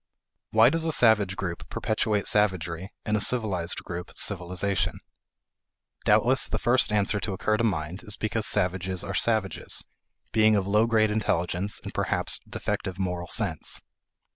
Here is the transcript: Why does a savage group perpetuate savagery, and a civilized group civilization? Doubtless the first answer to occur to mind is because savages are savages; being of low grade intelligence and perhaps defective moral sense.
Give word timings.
Why 0.49 0.71
does 0.71 0.83
a 0.83 0.91
savage 0.91 1.35
group 1.35 1.69
perpetuate 1.69 2.27
savagery, 2.27 2.91
and 3.05 3.15
a 3.15 3.21
civilized 3.21 3.83
group 3.83 4.11
civilization? 4.15 4.99
Doubtless 6.05 6.47
the 6.47 6.57
first 6.57 6.91
answer 6.91 7.19
to 7.19 7.33
occur 7.33 7.57
to 7.57 7.63
mind 7.63 8.01
is 8.01 8.15
because 8.17 8.47
savages 8.47 9.03
are 9.03 9.13
savages; 9.13 9.83
being 10.31 10.55
of 10.55 10.65
low 10.65 10.87
grade 10.87 11.11
intelligence 11.11 11.79
and 11.83 11.93
perhaps 11.93 12.39
defective 12.49 12.97
moral 12.97 13.27
sense. 13.27 13.79